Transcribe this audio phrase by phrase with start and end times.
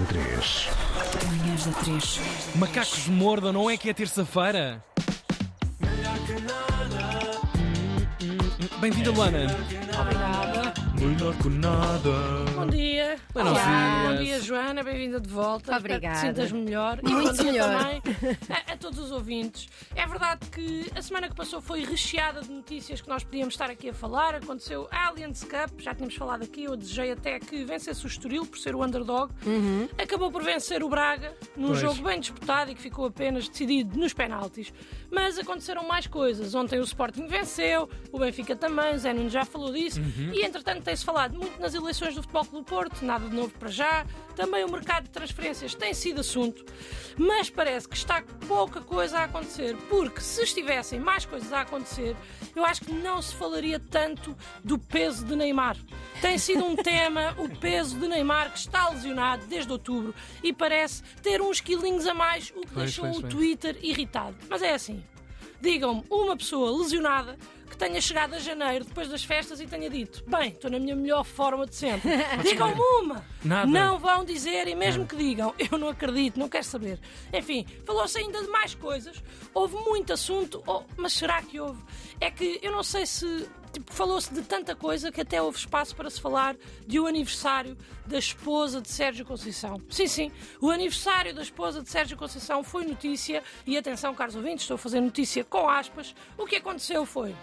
[0.00, 0.68] da 3.
[1.26, 2.20] Manhãs da 3.
[2.56, 4.82] Macacos mordam, não é que é terça-feira?
[8.80, 9.46] Bem-vinda, Luana.
[10.00, 10.74] Obrigada.
[10.98, 12.49] Melhor que nada.
[12.60, 13.16] Bom dia.
[13.34, 14.10] Olá, dias.
[14.18, 14.82] Bom dia, Joana.
[14.82, 15.72] Bem-vinda de volta.
[15.72, 16.14] Espero que Obrigada.
[16.16, 16.98] te sintas melhor.
[17.02, 17.78] E Muito bom dia melhor.
[17.78, 18.02] também
[18.50, 19.66] a, a todos os ouvintes.
[19.96, 23.70] É verdade que a semana que passou foi recheada de notícias que nós podíamos estar
[23.70, 24.34] aqui a falar.
[24.34, 26.64] Aconteceu a Allianz Cup, já tínhamos falado aqui.
[26.64, 29.32] Eu desejei até que vencesse o Estoril por ser o underdog.
[29.96, 31.80] Acabou por vencer o Braga num Pois.
[31.80, 34.72] jogo bem disputado e que ficou apenas decidido nos penaltis.
[35.10, 36.54] Mas aconteceram mais coisas.
[36.54, 40.00] Ontem o Sporting venceu, o Benfica também, o Zé Nunes já falou disso.
[40.32, 43.52] E entretanto tem-se falado muito nas eleições do Futebol Clube do Porto, nada de novo
[43.58, 44.06] para já.
[44.36, 46.64] Também o mercado de transferências tem sido assunto.
[47.18, 49.76] Mas parece que está pouca coisa a acontecer.
[49.88, 52.16] Porque se estivessem mais coisas a acontecer,
[52.54, 55.76] eu acho que não se falaria tanto do peso de Neymar.
[56.20, 61.02] Tem sido um tema, o peso de Neymar, que está lesionado desde outubro e parece
[61.22, 63.32] ter uns quilinhos a mais, o que Pois, deixou pois, o pois.
[63.34, 64.36] Twitter irritado.
[64.48, 65.02] Mas é assim.
[65.60, 67.38] Digam-me uma pessoa lesionada
[67.70, 70.94] que tenha chegado a janeiro depois das festas e tenha dito: Bem, estou na minha
[70.96, 72.10] melhor forma de sempre.
[72.42, 73.24] Digam-me uma!
[73.44, 73.66] Nada.
[73.66, 76.98] Não vão dizer, e mesmo que digam, eu não acredito, não quero saber.
[77.32, 79.22] Enfim, falou-se ainda de mais coisas,
[79.54, 81.82] houve muito assunto, oh, mas será que houve?
[82.20, 83.48] É que eu não sei se.
[83.72, 87.76] Tipo, falou-se de tanta coisa que até houve espaço para se falar de o aniversário
[88.04, 89.80] da esposa de Sérgio Conceição.
[89.88, 94.64] Sim, sim, o aniversário da esposa de Sérgio Conceição foi notícia, e atenção, caros ouvintes,
[94.64, 96.14] estou a fazer notícia com aspas.
[96.36, 97.34] O que aconteceu foi.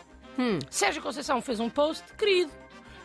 [0.70, 2.52] Sérgio Conceição fez um post querido,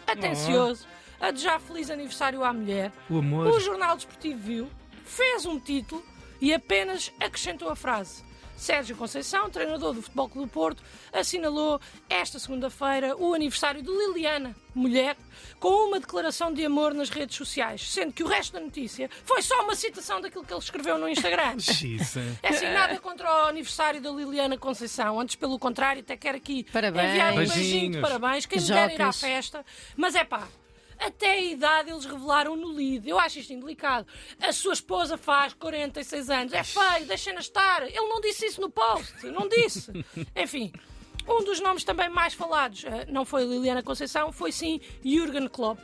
[0.06, 0.86] atencioso,
[1.20, 2.92] a desejar feliz aniversário à mulher.
[3.08, 3.46] O amor.
[3.46, 4.70] O Jornal Desportivo viu,
[5.04, 6.04] fez um título
[6.40, 8.24] e apenas acrescentou a frase.
[8.56, 14.54] Sérgio Conceição, treinador do Futebol Clube do Porto, assinalou esta segunda-feira o aniversário de Liliana,
[14.74, 15.16] mulher,
[15.58, 19.42] com uma declaração de amor nas redes sociais, sendo que o resto da notícia foi
[19.42, 21.56] só uma citação daquilo que ele escreveu no Instagram.
[22.42, 25.18] É assim, nada contra o aniversário da Liliana Conceição.
[25.18, 27.10] Antes, pelo contrário, até quero aqui Parabéns.
[27.10, 28.46] enviar um beijinho de parabéns.
[28.46, 29.64] Quem me der ir à festa.
[29.96, 30.46] Mas é pá,
[31.06, 33.08] até a idade eles revelaram no lead.
[33.08, 34.06] Eu acho isto indelicado.
[34.40, 36.52] A sua esposa faz 46 anos.
[36.52, 37.82] É feio, deixem-na estar.
[37.82, 39.26] Ele não disse isso no post.
[39.26, 39.90] Não disse.
[40.36, 40.72] Enfim.
[41.28, 45.78] Um dos nomes também mais falados eh, não foi Liliana Conceição, foi sim Jürgen Klopp.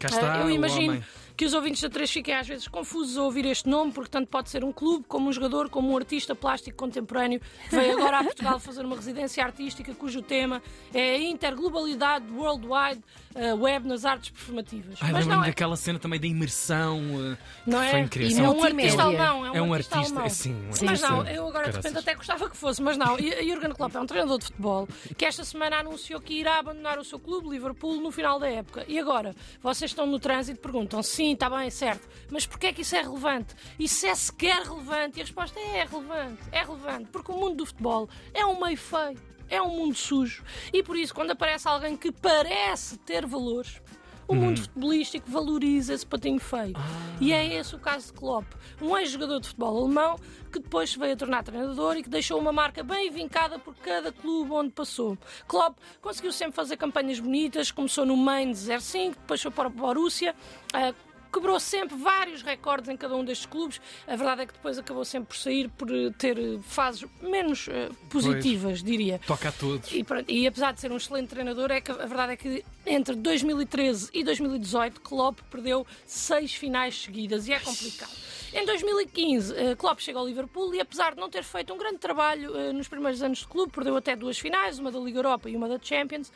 [0.00, 1.04] Cá está Ah, eu imagino.
[1.36, 4.28] Que os ouvintes da 3 fiquem às vezes confusos a ouvir este nome, porque tanto
[4.28, 8.20] pode ser um clube, como um jogador, como um artista plástico contemporâneo que veio agora
[8.20, 10.62] a Portugal fazer uma residência artística cujo tema
[10.92, 13.00] é a interglobalidade worldwide
[13.34, 14.98] eh, web nas artes performativas.
[15.00, 17.00] Ai, Mas não é, daquela cena também da imersão.
[17.32, 17.90] eh, não é?
[17.90, 18.36] Foi incrível.
[18.36, 19.46] E é um artista alemão.
[19.46, 20.26] É É um, um artista, artista, alemão.
[20.26, 21.08] é sim, um Mas artista.
[21.08, 23.18] não, eu agora de repente até gostava que fosse, mas não.
[23.18, 26.98] E- Jürgen Klopp é um treinador de futebol que esta semana anunciou que irá abandonar
[26.98, 28.84] o seu clube, Liverpool, no final da época.
[28.86, 32.72] E agora, vocês estão no trânsito e perguntam, sim, está bem, certo, mas porquê é
[32.72, 33.54] que isso é relevante?
[33.78, 35.18] Isso é sequer relevante?
[35.18, 38.60] E a resposta é, é relevante, é relevante, porque o mundo do futebol é um
[38.60, 39.18] meio feio,
[39.48, 40.44] é um mundo sujo.
[40.72, 43.80] E por isso, quando aparece alguém que parece ter valores,
[44.26, 46.74] o mundo futebolístico valoriza esse patinho feio.
[47.20, 48.46] E é esse o caso de Klopp,
[48.80, 50.18] um ex-jogador de futebol alemão
[50.50, 53.74] que depois se veio a tornar treinador e que deixou uma marca bem vincada por
[53.76, 55.18] cada clube onde passou.
[55.46, 60.34] Klopp conseguiu sempre fazer campanhas bonitas, começou no Mainz 05, depois foi para o Borussia,
[60.72, 60.94] ah,
[61.34, 63.80] quebrou sempre vários recordes em cada um destes clubes.
[64.06, 67.66] A verdade é que depois acabou sempre por sair por eh, ter eh, fases menos
[67.68, 69.20] eh, positivas, diria.
[69.26, 69.92] Toca a todos.
[69.92, 72.64] E, pronto, e apesar de ser um excelente treinador, é que a verdade é que
[72.86, 78.12] entre 2013 e 2018 Klopp perdeu seis finais seguidas e é complicado.
[78.52, 81.98] Em 2015, eh, Klopp chega ao Liverpool e apesar de não ter feito um grande
[81.98, 85.56] trabalho nos primeiros anos de clube, perdeu até duas finais, uma da Liga Europa e
[85.56, 86.30] uma da Champions,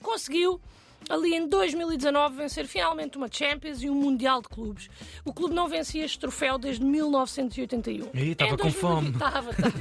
[0.00, 0.58] conseguiu
[1.08, 4.88] ali em 2019 vencer finalmente uma Champions e um Mundial de Clubes.
[5.24, 8.10] O clube não vencia este troféu desde 1981.
[8.14, 9.10] Ih, estava com fome.
[9.10, 9.74] Estava, estava.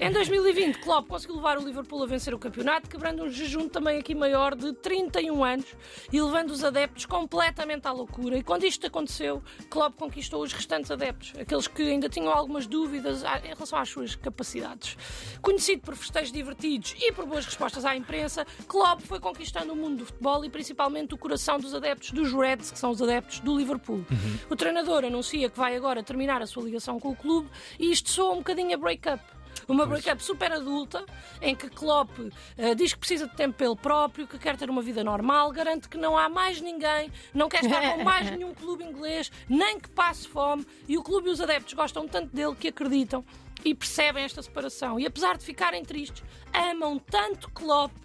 [0.00, 3.98] em 2020, Klopp conseguiu levar o Liverpool a vencer o campeonato, quebrando um jejum também
[3.98, 5.66] aqui maior de 31 anos
[6.12, 8.36] e levando os adeptos completamente à loucura.
[8.38, 13.24] E quando isto aconteceu, Klopp conquistou os restantes adeptos, aqueles que ainda tinham algumas dúvidas
[13.24, 14.96] a- em relação às suas capacidades.
[15.42, 19.98] Conhecido por festejos divertidos e por boas respostas à imprensa, Klopp foi conquistando o mundo
[19.98, 23.58] do futebol e principalmente o coração dos adeptos dos Reds, que são os adeptos do
[23.58, 24.06] Liverpool.
[24.48, 28.08] O treinador anuncia que vai agora terminar a sua ligação com o clube e isto
[28.08, 29.20] soa um bocadinho a break-up.
[29.66, 31.04] Uma break-up super adulta,
[31.42, 32.10] em que Klopp
[32.56, 35.88] eh, diz que precisa de tempo pelo próprio, que quer ter uma vida normal, garante
[35.88, 39.88] que não há mais ninguém, não quer estar com mais nenhum clube inglês, nem que
[39.88, 43.24] passe fome, e o clube e os adeptos gostam tanto dele que acreditam
[43.64, 45.00] e percebem esta separação.
[45.00, 46.22] E apesar de ficarem tristes,
[46.52, 48.03] amam tanto Klopp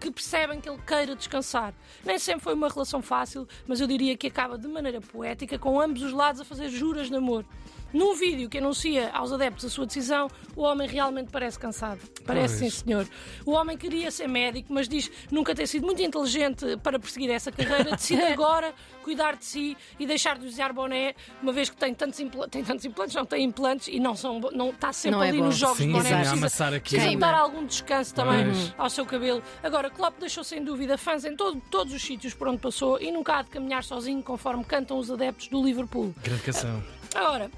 [0.00, 1.74] que percebem que ele queira descansar.
[2.04, 5.80] Nem sempre foi uma relação fácil, mas eu diria que acaba de maneira poética, com
[5.80, 7.44] ambos os lados a fazer juras de amor.
[7.90, 12.00] Num vídeo que anuncia aos adeptos a sua decisão, o homem realmente parece cansado.
[12.26, 12.74] Parece, Pois.
[12.74, 13.08] sim, senhor.
[13.46, 17.50] O homem queria ser médico, mas diz nunca ter sido muito inteligente para perseguir essa
[17.50, 17.96] carreira.
[17.96, 22.20] Decide agora cuidar de si e deixar de usar boné, uma vez que tem tantos,
[22.20, 25.28] impla- tem tantos implantes, não tem implantes e não, são, não está sempre Não é
[25.30, 25.44] ali bom.
[25.46, 26.10] nos jogos Sim, de boné.
[26.20, 28.74] Precisa, precisa dar algum descanso também Pois.
[28.76, 29.42] ao seu cabelo.
[29.62, 33.10] Agora, Klopp deixou sem dúvida fãs em todo- todos os sítios por onde passou e
[33.12, 36.14] nunca há de caminhar sozinho conforme cantam os adeptos do Liverpool.
[36.22, 36.82] Grande canção.
[37.14, 37.50] Agora,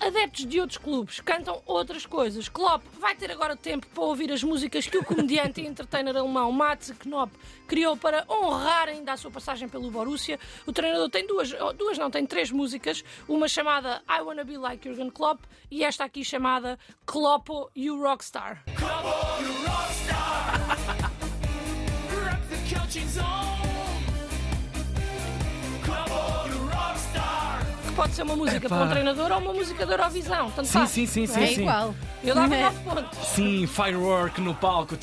[0.00, 2.48] adeptos de outros clubes cantam outras coisas.
[2.48, 6.50] Klopp vai ter agora tempo para ouvir as músicas que o comediante e entertainer alemão
[6.52, 7.32] Mats Knopp
[7.66, 10.38] criou para honrar ainda a sua passagem pelo Borussia.
[10.66, 13.04] O treinador tem duas, oh, duas não, tem três músicas.
[13.28, 15.40] Uma chamada I Wanna Be Like Jurgen Klopp
[15.70, 18.62] e esta aqui chamada Kloppo You Rockstar.
[27.86, 28.76] Que pode ser uma música Epá.
[28.76, 30.50] para um treinador ou uma música da Eurovisão.
[30.50, 30.90] Tanto Sim, faz.
[30.90, 31.42] sim, sim, sim.
[31.42, 31.60] É sim.
[31.62, 31.94] igual.
[32.24, 32.62] Eu dava É.
[32.64, 33.28] 9 pontos.
[33.28, 34.96] Sim, firework no palco.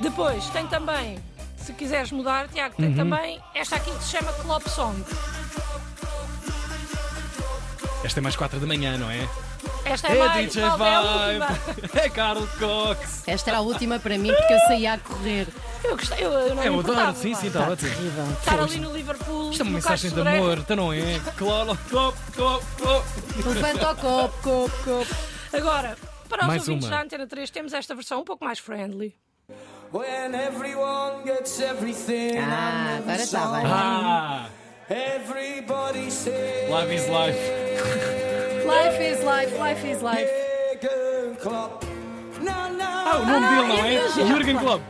[0.00, 1.18] Depois tem também,
[1.56, 2.86] se quiseres mudar, Tiago, Uhum.
[2.86, 5.02] tem também esta aqui que se chama Klopp Song.
[8.04, 9.28] Esta é mais 4 da manhã, não é?
[9.92, 11.46] Esta é, É mais, DJ é a última?
[11.46, 11.88] Vibe.
[11.98, 13.22] É Carlos Cox.
[13.26, 15.46] Esta era a última para mim porque eu saía a correr.
[15.84, 17.90] Eu gostei, eu, eu não Eu adoro, sim, sim, está ótimo.
[17.90, 18.24] Terrível.
[18.38, 19.50] Estar ali no Liverpool.
[19.50, 21.00] Isto é uma mensagem de amor, então não é?
[21.36, 23.06] Claro, cop, cop, cop.
[23.46, 25.14] Levanta o copo, copo, copo.
[25.52, 25.96] Agora,
[26.28, 26.96] para os Mais ouvintes uma.
[26.96, 29.14] da Antena 3, temos esta versão um pouco mais friendly.
[29.92, 33.62] When everyone gets everything Ah, agora está bem.
[33.66, 34.48] Ah,
[34.90, 38.27] Everybody say life is life.
[38.68, 40.28] Life is life, life is life.
[41.50, 44.08] Ah, o nome dele não é?
[44.26, 44.82] Jürgen Klopp.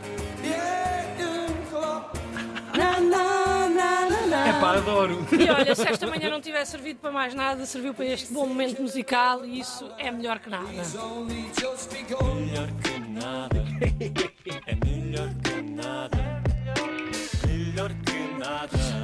[4.47, 5.25] É pá, adoro.
[5.31, 8.45] E olha, se esta manhã não tiver servido para mais nada, serviu para este bom
[8.45, 10.67] momento musical e isso é melhor que nada.
[11.01, 12.49] Only just begun.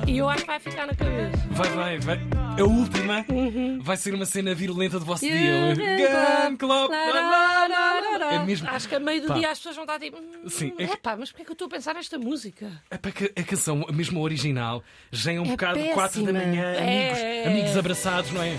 [0.07, 1.36] E eu acho que vai ficar na cabeça.
[1.52, 2.19] Vai, vai, vai.
[2.60, 3.80] A última Uhum.
[3.81, 5.74] vai ser uma cena virulenta do vosso dia.
[5.75, 6.92] Jürgen Klopp.
[6.94, 8.69] É mesmo.
[8.69, 9.34] Acho que a meio do Pá.
[9.34, 10.18] dia as pessoas vão estar tipo.
[10.50, 12.72] Sim, é é pá, mas porquê é que eu estou a pensar nesta música?
[12.90, 16.31] É para que a canção, mesmo a original, já é um É bocado 4 da
[16.34, 16.46] péssima.
[16.52, 17.44] manhã, É.
[17.44, 18.57] amigos, amigos abraçados, não é?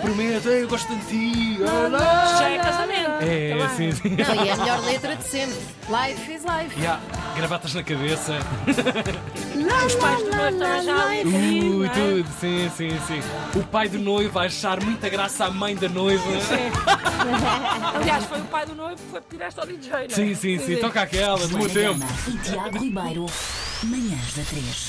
[0.00, 1.58] Prometo, eu gosto de ti.
[1.58, 3.10] Já é casamento.
[3.20, 3.68] É, também.
[3.76, 4.08] sim, sim.
[4.10, 5.58] Não, e é a melhor letra de sempre.
[5.88, 6.78] Life is life.
[6.78, 7.00] Yeah,
[7.36, 8.38] gravatas na cabeça.
[9.86, 11.24] Os pais do noivo também já ali.
[11.24, 11.88] Ui, não é?
[11.88, 13.58] tudo, sim, sim, sim.
[13.58, 16.22] O pai do noivo vai achar muita graça à mãe da noiva.
[17.94, 20.08] Aliás, foi o pai do noivo que foi pedir esta ao DJ, não é?
[20.08, 20.76] Sim, sim, sim.
[20.76, 22.12] Toca aquela, do meu Joana tempo.
[22.24, 23.26] Gama e Tiago Ribeiro.
[23.84, 24.86] Manhãs da 3.